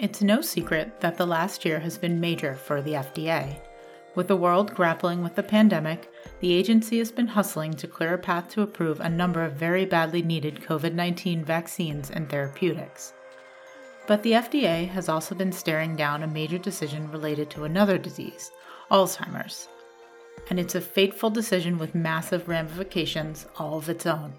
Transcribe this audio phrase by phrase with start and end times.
[0.00, 3.60] It's no secret that the last year has been major for the FDA.
[4.14, 6.10] With the world grappling with the pandemic,
[6.40, 9.84] the agency has been hustling to clear a path to approve a number of very
[9.84, 13.12] badly needed COVID 19 vaccines and therapeutics.
[14.06, 18.52] But the FDA has also been staring down a major decision related to another disease,
[18.90, 19.68] Alzheimer's.
[20.48, 24.32] And it's a fateful decision with massive ramifications all of its own.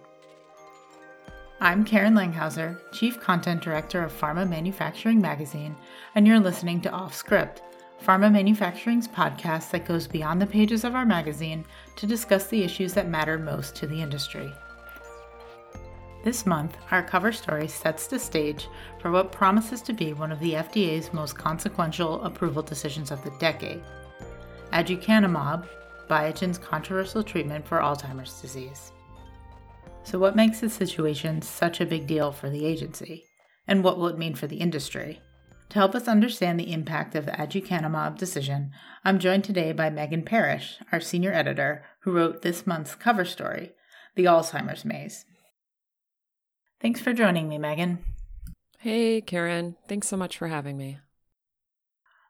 [1.63, 5.75] I'm Karen Langhauser, Chief Content Director of Pharma Manufacturing Magazine,
[6.15, 7.61] and you're listening to Off Script,
[8.03, 11.63] Pharma Manufacturing's podcast that goes beyond the pages of our magazine
[11.97, 14.51] to discuss the issues that matter most to the industry.
[16.23, 18.67] This month, our cover story sets the stage
[18.99, 23.33] for what promises to be one of the FDA's most consequential approval decisions of the
[23.37, 23.83] decade
[24.73, 25.67] aducanumab,
[26.09, 28.93] Biogen's controversial treatment for Alzheimer's disease.
[30.03, 33.25] So, what makes this situation such a big deal for the agency?
[33.67, 35.21] And what will it mean for the industry?
[35.69, 38.71] To help us understand the impact of the aducanumab decision,
[39.05, 43.71] I'm joined today by Meagan Parrish, our senior editor, who wrote this month's cover story,
[44.15, 45.23] The Alzheimer's Maze.
[46.81, 47.99] Thanks for joining me, Meagan.
[48.79, 49.77] Hey, Karen.
[49.87, 50.97] Thanks so much for having me.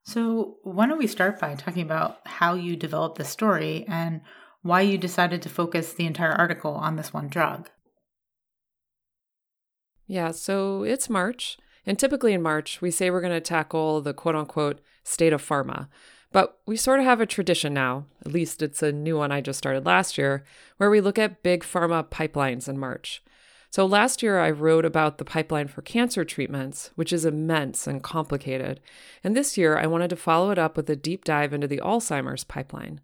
[0.04, 4.22] So, why don't we start by talking about how you developed the story and
[4.62, 7.70] why you decided to focus the entire article on this one drug.
[10.08, 11.58] Yeah, so it's March.
[11.86, 15.48] And typically in March, we say we're going to tackle the quote unquote state of
[15.48, 15.88] pharma.
[16.32, 19.42] But we sort of have a tradition now, at least it's a new one I
[19.42, 20.46] just started last year,
[20.78, 23.22] where we look at big pharma pipelines in March.
[23.70, 28.04] So last year, I wrote about the pipeline for cancer treatments, which is immense and
[28.04, 28.82] complicated.
[29.24, 31.80] And this year, I wanted to follow it up with a deep dive into the
[31.80, 33.00] Alzheimer's pipeline.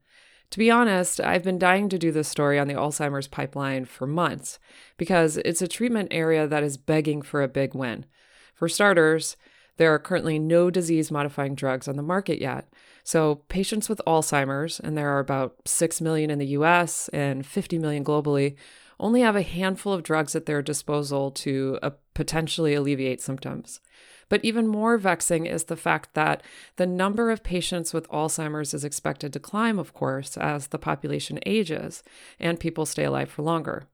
[0.51, 4.07] To be honest, I've been dying to do this story on the Alzheimer's pipeline for
[4.07, 4.59] months
[4.97, 8.05] because it's a treatment area that is begging for a big win.
[8.53, 9.35] For starters,
[9.75, 12.67] there are currently no disease modifying drugs on the market yet.
[13.03, 17.77] So, patients with Alzheimer's, and there are about 6 million in the US and 50
[17.79, 18.55] million globally,
[18.99, 23.79] only have a handful of drugs at their disposal to uh, potentially alleviate symptoms.
[24.29, 26.43] But even more vexing is the fact that
[26.75, 31.39] the number of patients with Alzheimer's is expected to climb, of course, as the population
[31.45, 32.03] ages
[32.39, 33.87] and people stay alive for longer.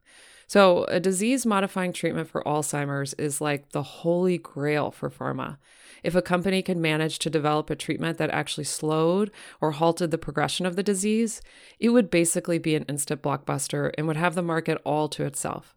[0.48, 5.58] So, a disease modifying treatment for Alzheimer's is like the holy grail for pharma.
[6.04, 10.18] If a company could manage to develop a treatment that actually slowed or halted the
[10.18, 11.42] progression of the disease,
[11.80, 15.76] it would basically be an instant blockbuster and would have the market all to itself.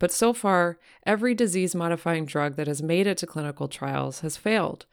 [0.00, 4.36] But so far, every disease modifying drug that has made it to clinical trials has
[4.36, 4.86] failed.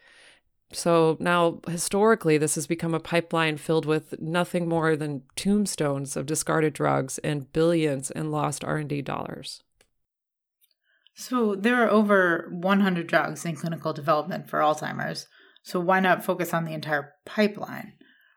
[0.74, 6.26] So now, historically, this has become a pipeline filled with nothing more than tombstones of
[6.26, 9.64] discarded drugs and billions in lost R&D dollars.
[11.16, 15.26] So there are over 100 drugs in clinical development for Alzheimer's.
[15.64, 17.94] So why not focus on the entire pipeline?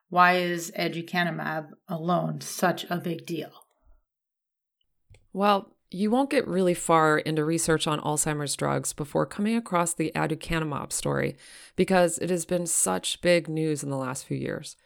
[0.09, 3.51] Why is aducanumab alone such a big deal?
[5.33, 10.13] Well, you won't get really far into research on Alzheimer's drugs before coming across the
[10.15, 11.37] aducanumab story
[11.75, 14.77] because it has been such big news in the last few years.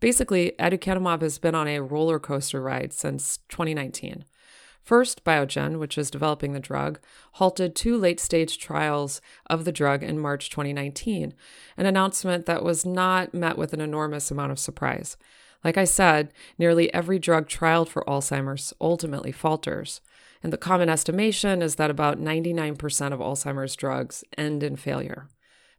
[0.00, 4.24] Basically, aducanumab has been on a roller coaster ride since 2019.
[4.82, 6.98] First, Biogen, which is developing the drug,
[7.32, 11.34] halted two late stage trials of the drug in March 2019,
[11.76, 15.16] an announcement that was not met with an enormous amount of surprise.
[15.62, 20.00] Like I said, nearly every drug trialed for Alzheimer's ultimately falters.
[20.42, 25.28] And the common estimation is that about 99% of Alzheimer's drugs end in failure.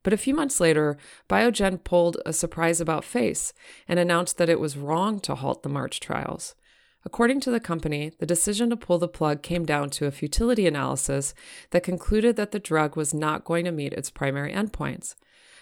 [0.04, 0.98] But a few months later,
[1.30, 3.54] Biogen pulled a surprise about face
[3.88, 6.56] and announced that it was wrong to halt the March trials.
[7.04, 10.68] According to the company, the decision to pull the plug came down to a futility
[10.68, 11.34] analysis
[11.72, 15.16] that concluded that the drug was not going to meet its primary endpoints.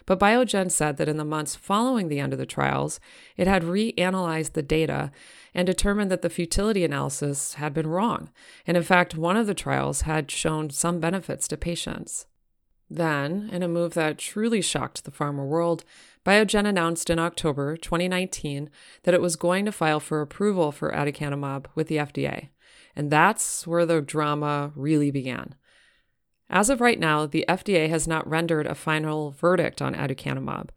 [0.05, 2.99] But Biogen said that in the months following the end of the trials,
[3.37, 5.11] it had reanalyzed the data
[5.53, 8.29] and determined that the futility analysis had been wrong.
[8.65, 12.25] And in fact, one of the trials had shown some benefits to patients.
[12.89, 15.83] Then, in a move that truly shocked the pharma world,
[16.25, 18.69] Biogen announced in October 2019
[19.03, 22.49] that it was going to file for approval for aducanumab with the FDA.
[22.95, 25.55] And that's where the drama really began.
[26.49, 30.69] As of right now, the FDA has not rendered a final verdict on aducanumab.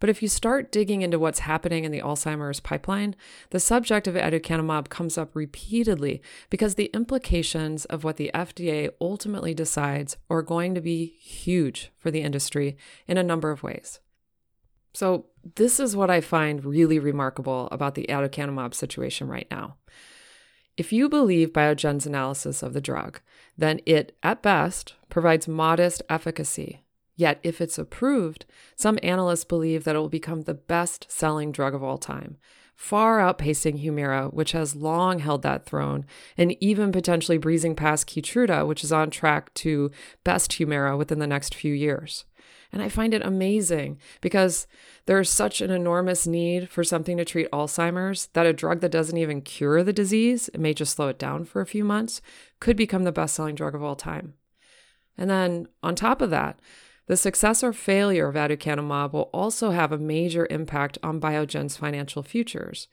[0.00, 3.14] But if you start digging into what's happening in the Alzheimer's pipeline,
[3.50, 9.52] the subject of aducanumab comes up repeatedly because the implications of what the FDA ultimately
[9.52, 14.00] decides are going to be huge for the industry in a number of ways.
[14.94, 19.76] So, this is what I find really remarkable about the aducanumab situation right now.
[20.80, 23.20] If you believe Biogen's analysis of the drug,
[23.54, 26.86] then it, at best, provides modest efficacy.
[27.16, 28.46] Yet, if it's approved,
[28.76, 32.38] some analysts believe that it will become the best selling drug of all time,
[32.80, 36.06] far outpacing Humira, which has long held that throne,
[36.38, 39.90] and even potentially breezing past Keytruda, which is on track to
[40.24, 42.24] best Humira within the next few years.
[42.72, 44.66] And I find it amazing because
[45.04, 49.18] there's such an enormous need for something to treat Alzheimer's that a drug that doesn't
[49.18, 52.22] even cure the disease, it may just slow it down for a few months,
[52.60, 54.32] could become the best selling drug of all time.
[55.18, 56.58] And then on top of that,
[57.10, 62.22] the success or failure of aducanumab will also have a major impact on Biogen's financial
[62.22, 62.86] futures.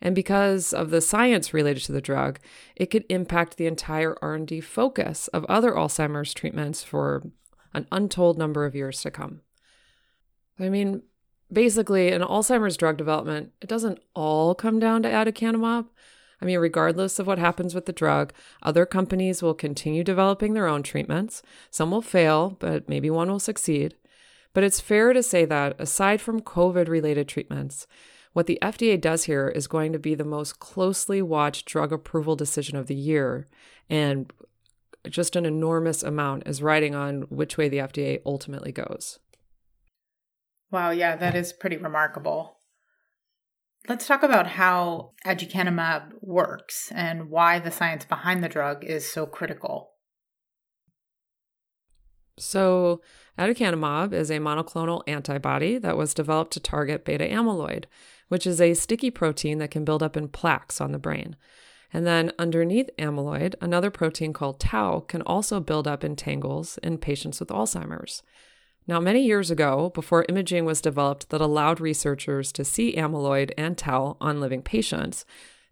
[0.00, 2.40] And because of the science related to the drug,
[2.74, 7.22] it could impact the entire R&D focus of other Alzheimer's treatments for
[7.74, 9.42] an untold number of years to come.
[10.58, 11.02] I mean,
[11.52, 15.84] basically, in Alzheimer's drug development, it doesn't all come down to aducanumab.
[16.40, 18.32] I mean, regardless of what happens with the drug,
[18.62, 21.42] other companies will continue developing their own treatments.
[21.70, 23.94] Some will fail, but maybe one will succeed.
[24.52, 27.86] But it's fair to say that, aside from COVID related treatments,
[28.32, 32.36] what the FDA does here is going to be the most closely watched drug approval
[32.36, 33.46] decision of the year.
[33.88, 34.32] And
[35.08, 39.18] just an enormous amount is riding on which way the FDA ultimately goes.
[40.70, 42.59] Wow, yeah, that is pretty remarkable.
[43.88, 49.26] Let's talk about how aducanumab works and why the science behind the drug is so
[49.26, 49.92] critical.
[52.38, 53.00] So,
[53.38, 57.84] aducanumab is a monoclonal antibody that was developed to target beta amyloid,
[58.28, 61.36] which is a sticky protein that can build up in plaques on the brain.
[61.92, 66.98] And then underneath amyloid, another protein called tau can also build up in tangles in
[66.98, 68.22] patients with Alzheimer's.
[68.86, 73.78] Now, many years ago, before imaging was developed that allowed researchers to see amyloid and
[73.78, 75.24] tau on living patients,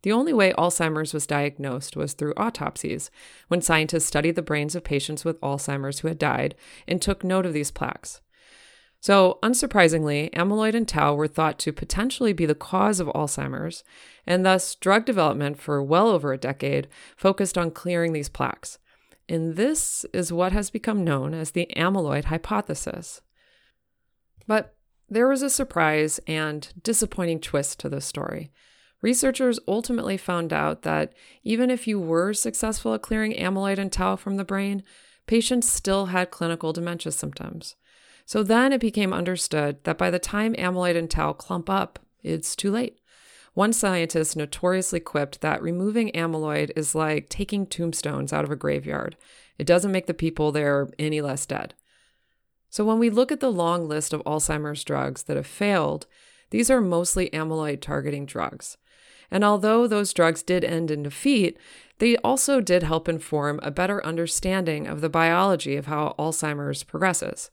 [0.02, 3.10] the only way Alzheimer's was diagnosed was through autopsies,
[3.48, 6.54] when scientists studied the brains of patients with Alzheimer's who had died
[6.86, 8.20] and took note of these plaques.
[9.00, 13.84] So, unsurprisingly, amyloid and tau were thought to potentially be the cause of Alzheimer's,
[14.26, 18.78] and thus drug development for well over a decade focused on clearing these plaques.
[19.28, 23.20] And this is what has become known as the amyloid hypothesis.
[24.46, 24.74] But
[25.08, 28.50] there was a surprise and disappointing twist to this story.
[29.00, 31.12] Researchers ultimately found out that
[31.44, 34.82] even if you were successful at clearing amyloid and tau from the brain,
[35.26, 37.76] patients still had clinical dementia symptoms.
[38.24, 42.56] So then it became understood that by the time amyloid and tau clump up, it's
[42.56, 42.98] too late.
[43.58, 49.16] One scientist notoriously quipped that removing amyloid is like taking tombstones out of a graveyard.
[49.58, 51.74] It doesn't make the people there any less dead.
[52.70, 56.06] So, when we look at the long list of Alzheimer's drugs that have failed,
[56.50, 58.76] these are mostly amyloid targeting drugs.
[59.28, 61.58] And although those drugs did end in defeat,
[61.98, 67.50] they also did help inform a better understanding of the biology of how Alzheimer's progresses.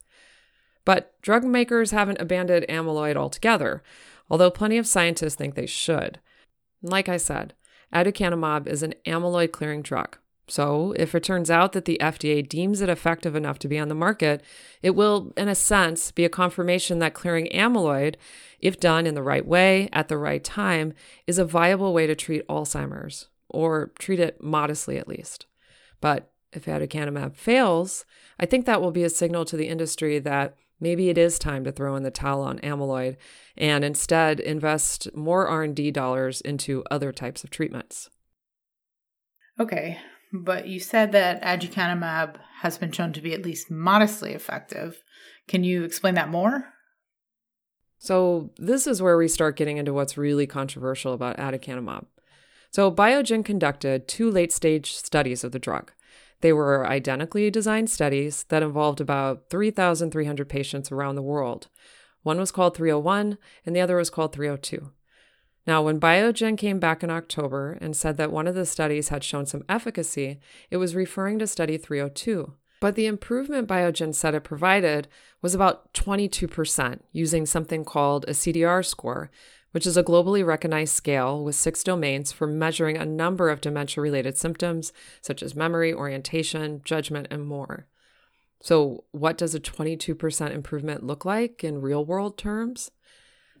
[0.84, 3.82] But drug makers haven't abandoned amyloid altogether
[4.30, 6.20] although plenty of scientists think they should.
[6.82, 7.54] Like I said,
[7.92, 10.18] aducanumab is an amyloid clearing drug.
[10.48, 13.88] So, if it turns out that the FDA deems it effective enough to be on
[13.88, 14.44] the market,
[14.80, 18.14] it will, in a sense, be a confirmation that clearing amyloid,
[18.60, 20.92] if done in the right way at the right time,
[21.26, 25.46] is a viable way to treat Alzheimer's, or treat it modestly at least.
[26.00, 28.04] But if aducanumab fails,
[28.38, 31.64] I think that will be a signal to the industry that maybe it is time
[31.64, 33.16] to throw in the towel on amyloid
[33.56, 38.10] and instead invest more R&D dollars into other types of treatments.
[39.58, 39.98] Okay,
[40.32, 45.02] but you said that aducanumab has been shown to be at least modestly effective.
[45.48, 46.72] Can you explain that more?
[47.98, 52.04] So, this is where we start getting into what's really controversial about aducanumab.
[52.70, 55.92] So, Biogen conducted two late stage studies of the drug.
[56.40, 61.68] They were identically designed studies that involved about 3,300 patients around the world.
[62.22, 64.90] One was called 301 and the other was called 302.
[65.66, 69.24] Now, when Biogen came back in October and said that one of the studies had
[69.24, 70.38] shown some efficacy,
[70.70, 72.54] it was referring to study 302.
[72.80, 75.08] But the improvement Biogen said it provided
[75.42, 79.30] was about 22% using something called a CDR score,
[79.76, 84.00] which is a globally recognized scale with six domains for measuring a number of dementia
[84.00, 84.90] related symptoms,
[85.20, 87.86] such as memory, orientation, judgment, and more.
[88.62, 92.90] So, what does a 22% improvement look like in real world terms?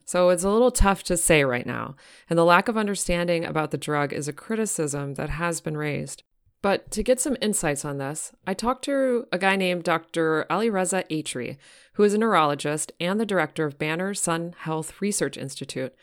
[0.06, 1.96] So, it's a little tough to say right now,
[2.30, 6.22] and the lack of understanding about the drug is a criticism that has been raised.
[6.66, 10.46] But to get some insights on this, I talked to a guy named Dr.
[10.50, 11.58] Alireza Atri,
[11.92, 15.94] who is a neurologist and the director of Banner Sun Health Research Institute,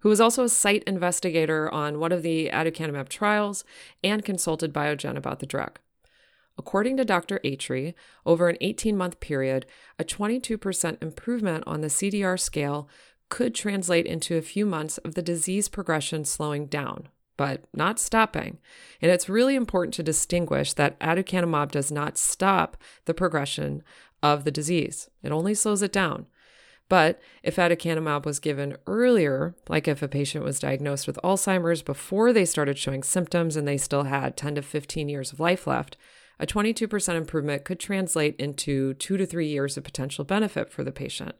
[0.00, 3.64] who was also a site investigator on one of the aducanumab trials
[4.04, 5.78] and consulted Biogen about the drug.
[6.58, 7.40] According to Dr.
[7.42, 7.94] Atri,
[8.26, 9.64] over an 18 month period,
[9.98, 12.90] a 22% improvement on the CDR scale
[13.30, 17.08] could translate into a few months of the disease progression slowing down,
[17.40, 18.58] but not stopping.
[19.00, 23.82] And it's really important to distinguish that aducanumab does not stop the progression
[24.22, 26.26] of the disease, it only slows it down.
[26.90, 32.34] But if aducanumab was given earlier, like if a patient was diagnosed with Alzheimer's before
[32.34, 35.96] they started showing symptoms and they still had 10 to 15 years of life left,
[36.38, 40.92] a 22% improvement could translate into two to three years of potential benefit for the
[40.92, 41.36] patient.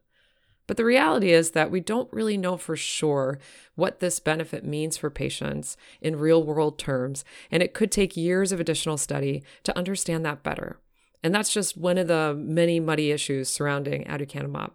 [0.70, 3.40] But the reality is that we don't really know for sure
[3.74, 8.52] what this benefit means for patients in real world terms, and it could take years
[8.52, 10.78] of additional study to understand that better.
[11.24, 14.70] And that's just one of the many muddy issues surrounding aducanumab.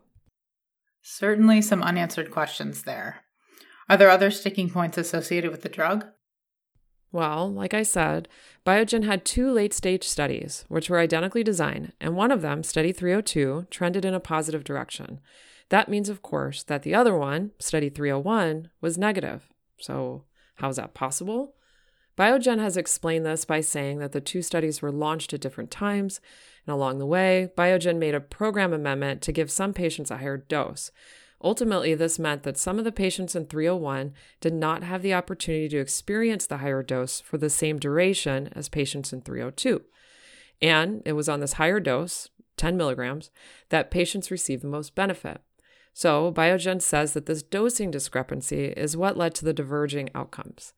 [1.02, 3.22] Certainly some unanswered questions there.
[3.88, 6.08] Are there other sticking points associated with the drug?
[7.14, 8.28] Well, like I said,
[8.66, 12.92] Biogen had two late stage studies, which were identically designed, and one of them, Study
[12.92, 15.22] 302, trended in a positive direction.
[15.70, 19.50] That means, of course, that the other one, Study 301, was negative.
[19.80, 21.56] So, how is that possible?
[22.18, 26.22] Biogen has explained this by saying that the two studies were launched at different times,
[26.66, 30.38] and along the way, Biogen made a program amendment to give some patients a higher
[30.38, 30.92] dose.
[31.44, 35.68] Ultimately, this meant that some of the patients in 301 did not have the opportunity
[35.70, 39.84] to experience the higher dose for the same duration as patients in 302.
[40.62, 43.30] And it was on this higher dose, 10 milligrams,
[43.70, 45.42] that patients received the most benefit.
[45.98, 50.74] So, Biogen says that this dosing discrepancy is what led to the diverging outcomes.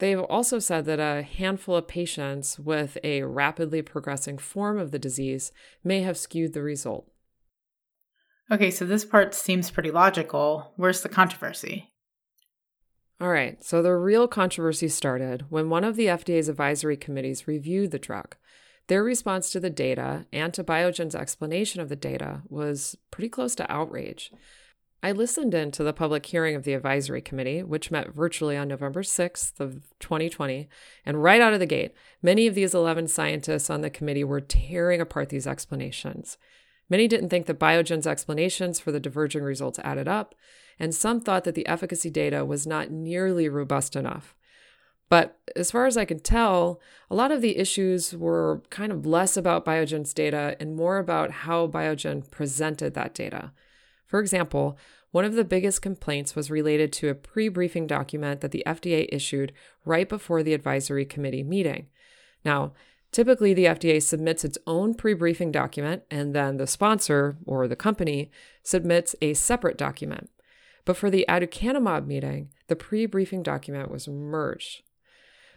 [0.00, 4.98] They've also said that a handful of patients with a rapidly progressing form of the
[4.98, 5.52] disease
[5.84, 7.08] may have skewed the result.
[8.50, 10.72] Okay, so this part seems pretty logical.
[10.74, 11.92] Where's the controversy?
[13.20, 17.92] All right, so the real controversy started when one of the FDA's advisory committees reviewed
[17.92, 18.34] the drug.
[18.90, 23.54] Their response to the data and to Biogen's explanation of the data was pretty close
[23.54, 24.32] to outrage.
[25.00, 28.66] I listened in to the public hearing of the advisory committee, which met virtually on
[28.66, 30.68] November 6th of 2020,
[31.06, 34.40] and right out of the gate, many of these 11 scientists on the committee were
[34.40, 36.36] tearing apart these explanations.
[36.88, 40.34] Many didn't think that Biogen's explanations for the diverging results added up,
[40.80, 44.34] and some thought that the efficacy data was not nearly robust enough.
[45.10, 49.04] But as far as I can tell, a lot of the issues were kind of
[49.04, 53.50] less about Biogen's data and more about how Biogen presented that data.
[54.06, 54.78] For example,
[55.10, 59.08] one of the biggest complaints was related to a pre briefing document that the FDA
[59.10, 59.52] issued
[59.84, 61.88] right before the advisory committee meeting.
[62.44, 62.72] Now,
[63.10, 67.74] typically the FDA submits its own pre briefing document, and then the sponsor or the
[67.74, 68.30] company
[68.62, 70.30] submits a separate document.
[70.84, 74.82] But for the aducanumab meeting, the pre briefing document was merged.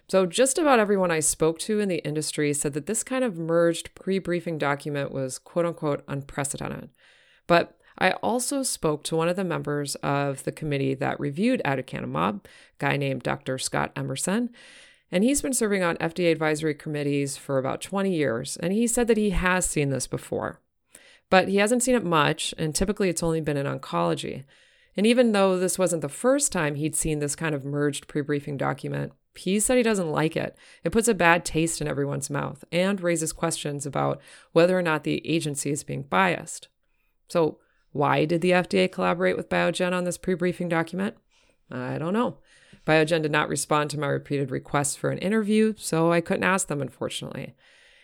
[0.09, 3.37] So, just about everyone I spoke to in the industry said that this kind of
[3.37, 6.89] merged pre briefing document was quote unquote unprecedented.
[7.47, 12.43] But I also spoke to one of the members of the committee that reviewed aducanumab,
[12.45, 13.57] a guy named Dr.
[13.57, 14.49] Scott Emerson,
[15.11, 19.07] and he's been serving on FDA advisory committees for about 20 years, and he said
[19.07, 20.59] that he has seen this before.
[21.29, 24.43] But he hasn't seen it much, and typically it's only been in oncology.
[24.97, 28.21] And even though this wasn't the first time he'd seen this kind of merged pre
[28.21, 30.55] briefing document, he said he doesn't like it.
[30.83, 34.21] It puts a bad taste in everyone's mouth and raises questions about
[34.51, 36.67] whether or not the agency is being biased.
[37.27, 37.59] So,
[37.91, 41.15] why did the FDA collaborate with Biogen on this pre briefing document?
[41.71, 42.37] I don't know.
[42.85, 46.67] Biogen did not respond to my repeated requests for an interview, so I couldn't ask
[46.67, 47.55] them, unfortunately.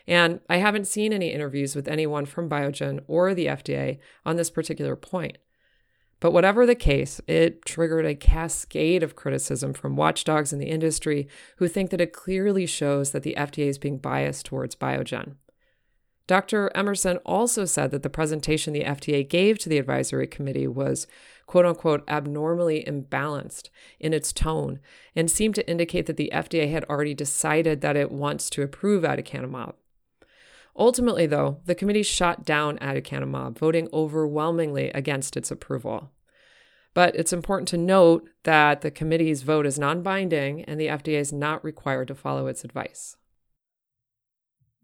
[0.08, 4.50] And I haven't seen any interviews with anyone from Biogen or the FDA on this
[4.50, 5.38] particular point.
[6.20, 11.28] But whatever the case, it triggered a cascade of criticism from watchdogs in the industry
[11.58, 15.36] who think that it clearly shows that the FDA is being biased towards Biogen.
[16.28, 16.70] Dr.
[16.76, 21.08] Emerson also said that the presentation the FDA gave to the advisory committee was
[21.48, 24.80] quote unquote abnormally imbalanced in its tone
[25.16, 29.02] and seemed to indicate that the FDA had already decided that it wants to approve
[29.02, 29.74] aducanumab.
[30.80, 36.10] Ultimately, though, the committee shot down aducanumab, voting overwhelmingly against its approval.
[36.94, 41.20] But it's important to note that the committee's vote is non binding and the FDA
[41.20, 43.18] is not required to follow its advice.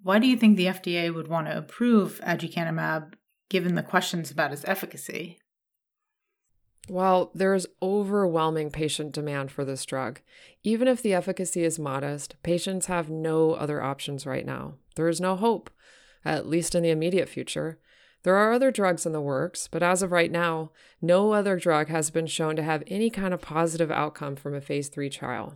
[0.03, 3.13] Why do you think the FDA would want to approve aducanumab
[3.49, 5.39] given the questions about its efficacy?
[6.89, 10.19] Well, there is overwhelming patient demand for this drug.
[10.61, 14.75] Even if the efficacy is modest, patients have no other options right now.
[14.95, 15.69] There is no hope,
[16.23, 17.79] at least in the immediate future.
[18.23, 20.71] There are other drugs in the works, but as of right now,
[21.01, 24.61] no other drug has been shown to have any kind of positive outcome from a
[24.61, 25.55] phase 3 trial.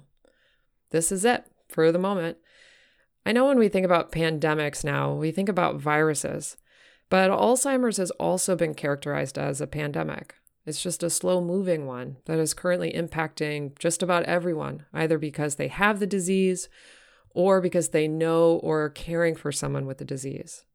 [0.91, 2.37] This is it for the moment.
[3.25, 6.57] I know when we think about pandemics now, we think about viruses,
[7.09, 10.35] but Alzheimer's has also been characterized as a pandemic.
[10.65, 15.55] It's just a slow moving one that is currently impacting just about everyone, either because
[15.55, 16.69] they have the disease
[17.33, 20.65] or because they know or are caring for someone with the disease.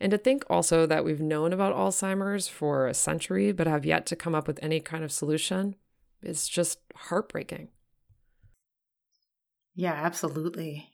[0.00, 4.06] And to think also that we've known about Alzheimer's for a century but have yet
[4.06, 5.76] to come up with any kind of solution
[6.22, 7.68] is just heartbreaking.
[9.74, 10.90] Yeah, absolutely.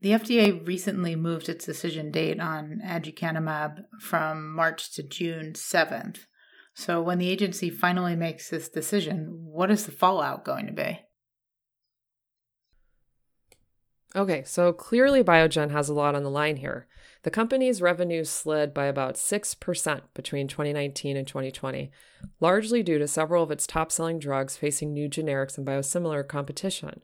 [0.00, 6.18] The FDA recently moved its decision date on aducanumab from March to June 7th.
[6.74, 11.00] So, when the agency finally makes this decision, what is the fallout going to be?
[14.16, 16.86] Okay, so clearly Biogen has a lot on the line here.
[17.24, 21.90] The company's revenue slid by about 6% between 2019 and 2020,
[22.38, 27.00] largely due to several of its top selling drugs facing new generics and biosimilar competition.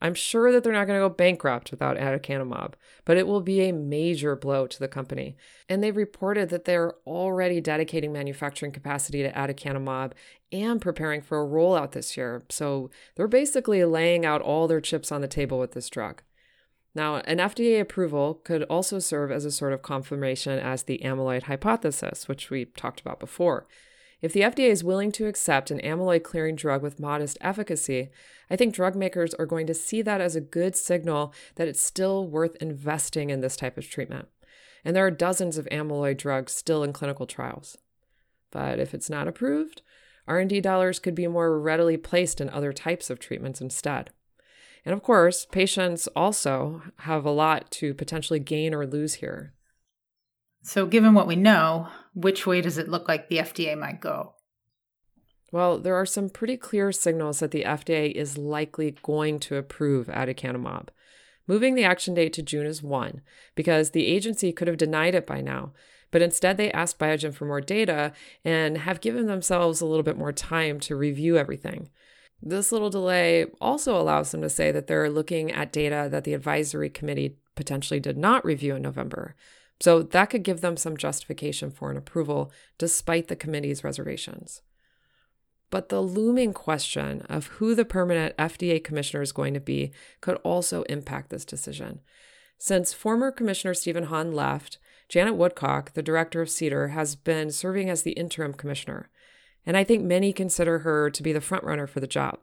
[0.00, 2.74] I'm sure that they're not going to go bankrupt without aducanumab,
[3.04, 5.36] but it will be a major blow to the company.
[5.68, 10.12] And they've reported that they're already dedicating manufacturing capacity to aducanumab
[10.52, 12.42] and preparing for a rollout this year.
[12.48, 16.22] So they're basically laying out all their chips on the table with this drug.
[16.94, 21.44] Now, an FDA approval could also serve as a sort of confirmation as the amyloid
[21.44, 23.66] hypothesis, which we talked about before.
[24.20, 28.10] If the FDA is willing to accept an amyloid clearing drug with modest efficacy,
[28.50, 31.80] I think drug makers are going to see that as a good signal that it's
[31.80, 34.26] still worth investing in this type of treatment.
[34.84, 37.76] And there are dozens of amyloid drugs still in clinical trials.
[38.50, 39.82] But if it's not approved,
[40.26, 44.10] R&D dollars could be more readily placed in other types of treatments instead.
[44.88, 49.52] And of course, patients also have a lot to potentially gain or lose here.
[50.62, 54.32] So, given what we know, which way does it look like the FDA might go?
[55.52, 60.06] Well, there are some pretty clear signals that the FDA is likely going to approve
[60.06, 60.88] aducanumab.
[61.46, 63.20] Moving the action date to June is one,
[63.54, 65.74] because the agency could have denied it by now,
[66.10, 70.16] but instead they asked Biogen for more data and have given themselves a little bit
[70.16, 71.90] more time to review everything.
[72.40, 76.34] This little delay also allows them to say that they're looking at data that the
[76.34, 79.34] advisory committee potentially did not review in November.
[79.80, 84.62] So that could give them some justification for an approval despite the committee's reservations.
[85.70, 90.36] But the looming question of who the permanent FDA commissioner is going to be could
[90.36, 92.00] also impact this decision.
[92.56, 97.88] Since former Commissioner Stephen Hahn left, Janet Woodcock, the director of CDER, has been serving
[97.88, 99.10] as the interim commissioner.
[99.68, 102.38] And I think many consider her to be the frontrunner for the job.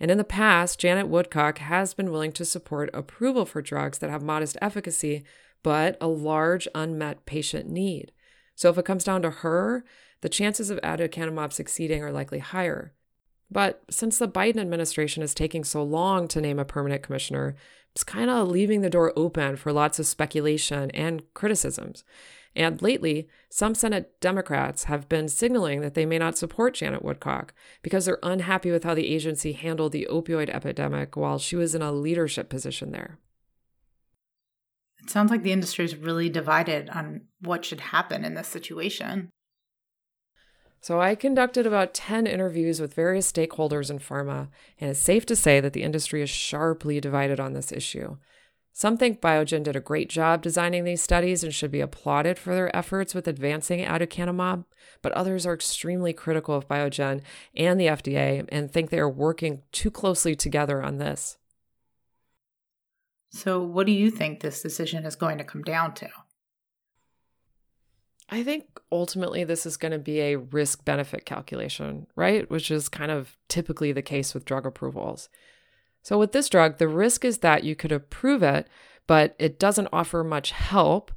[0.00, 4.10] And in the past, Janet Woodcock has been willing to support approval for drugs that
[4.10, 5.24] have modest efficacy
[5.62, 8.10] but a large unmet patient need.
[8.56, 9.84] So if it comes down to her,
[10.20, 12.92] the chances of aducanumab succeeding are likely higher.
[13.48, 17.54] But since the Biden administration is taking so long to name a permanent commissioner,
[17.92, 22.02] it's kind of leaving the door open for lots of speculation and criticisms.
[22.54, 27.54] And lately, some Senate Democrats have been signaling that they may not support Janet Woodcock
[27.80, 31.82] because they're unhappy with how the agency handled the opioid epidemic while she was in
[31.82, 33.18] a leadership position there.
[35.02, 39.30] It sounds like the industry is really divided on what should happen in this situation.
[40.80, 44.48] So, I conducted about 10 interviews with various stakeholders in pharma,
[44.80, 48.16] and it's safe to say that the industry is sharply divided on this issue.
[48.74, 52.54] Some think Biogen did a great job designing these studies and should be applauded for
[52.54, 54.64] their efforts with advancing aducanumab,
[55.02, 57.20] but others are extremely critical of Biogen
[57.54, 61.36] and the FDA and think they are working too closely together on this.
[63.28, 66.08] So, what do you think this decision is going to come down to?
[68.28, 72.50] I think ultimately this is going to be a risk benefit calculation, right?
[72.50, 75.28] Which is kind of typically the case with drug approvals.
[76.02, 78.66] So, with this drug, the risk is that you could approve it,
[79.06, 81.12] but it doesn't offer much help,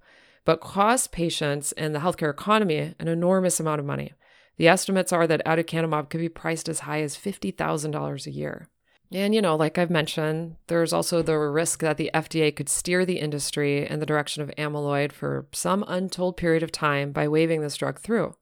[0.46, 4.14] but cost patients and the healthcare economy an enormous amount of money.
[4.58, 8.70] The estimates are that aducanumab could be priced as high as $50,000 a year.
[9.12, 13.06] And, you know, like I've mentioned, there's also the risk that the FDA could steer
[13.06, 17.62] the industry in the direction of amyloid for some untold period of time by waving
[17.62, 18.36] this drug through.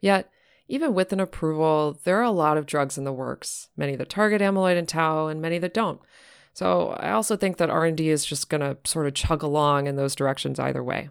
[0.00, 0.30] Yet,
[0.70, 4.08] even with an approval, there are a lot of drugs in the works, many that
[4.08, 6.00] target amyloid and tau and many that don't.
[6.52, 9.96] So, I also think that R&D is just going to sort of chug along in
[9.96, 11.10] those directions either way.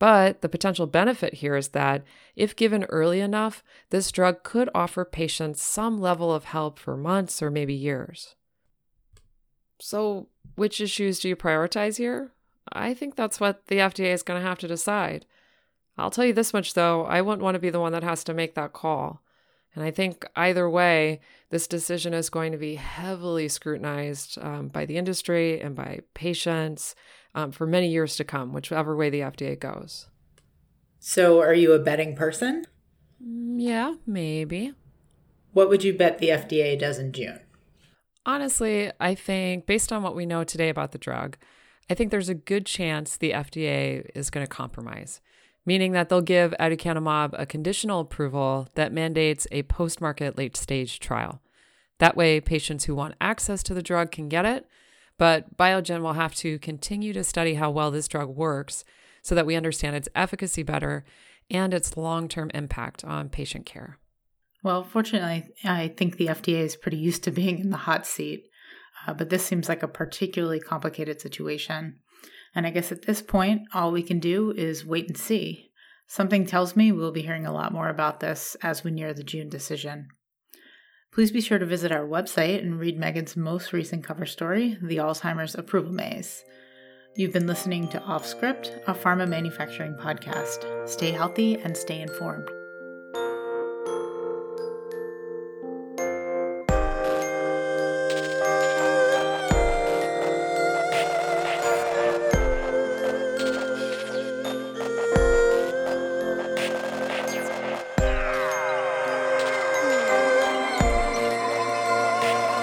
[0.00, 2.02] But the potential benefit here is that
[2.34, 7.40] if given early enough, this drug could offer patients some level of help for months
[7.40, 8.34] or maybe years.
[9.80, 12.32] So, which issues do you prioritize here?
[12.72, 15.26] I think that's what the FDA is going to have to decide.
[15.98, 18.24] I'll tell you this much though, I wouldn't want to be the one that has
[18.24, 19.22] to make that call.
[19.74, 24.86] And I think either way, this decision is going to be heavily scrutinized um, by
[24.86, 26.94] the industry and by patients
[27.34, 30.08] um, for many years to come, whichever way the FDA goes.
[30.98, 32.64] So, are you a betting person?
[33.24, 34.72] Mm, yeah, maybe.
[35.52, 37.40] What would you bet the FDA does in June?
[38.26, 41.36] Honestly, I think based on what we know today about the drug,
[41.88, 45.20] I think there's a good chance the FDA is going to compromise,
[45.68, 50.98] meaning that they'll give aducanumab a conditional approval that mandates a post market late stage
[50.98, 51.42] trial.
[51.98, 54.66] That way, patients who want access to the drug can get it,
[55.18, 58.82] but Biogen will have to continue to study how well this drug works
[59.20, 61.04] so that we understand its efficacy better
[61.50, 63.98] and its long term impact on patient care.
[64.62, 68.48] Well, fortunately, I think the FDA is pretty used to being in the hot seat,
[69.06, 71.98] uh, but this seems like a particularly complicated situation.
[72.54, 75.70] And I guess at this point, all we can do is wait and see.
[76.06, 79.22] Something tells me we'll be hearing a lot more about this as we near the
[79.22, 80.08] June decision.
[81.12, 84.98] Please be sure to visit our website and read Meagan's most recent cover story, The
[84.98, 86.44] Alzheimer's Approval Maze.
[87.16, 90.88] You've been listening to Off Script, a pharma manufacturing podcast.
[90.88, 92.48] Stay healthy and stay informed.